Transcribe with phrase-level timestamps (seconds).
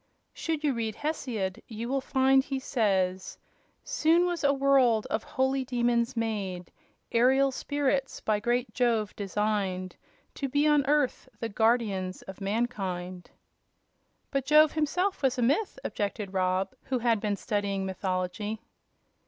[0.33, 3.37] Should you read Hesiod you will find he says:
[3.83, 6.71] 'Soon was a world of holy demons made,
[7.11, 9.97] Aerial spirits, by great Jove designed
[10.33, 13.29] To be on earth the guardians of mankind.'"
[14.31, 18.59] "But Jove was himself a myth," objected Rob, who had been studying mythology.